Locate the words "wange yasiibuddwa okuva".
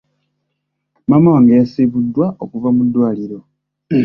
1.33-2.69